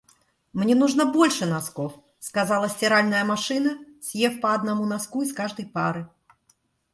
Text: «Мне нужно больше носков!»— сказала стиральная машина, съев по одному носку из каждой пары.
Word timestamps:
«Мне 0.53 0.73
нужно 0.73 1.05
больше 1.05 1.45
носков!»— 1.45 1.93
сказала 2.27 2.67
стиральная 2.69 3.23
машина, 3.23 3.77
съев 4.01 4.41
по 4.41 4.55
одному 4.55 4.87
носку 4.87 5.21
из 5.21 5.31
каждой 5.31 5.67
пары. 5.67 6.09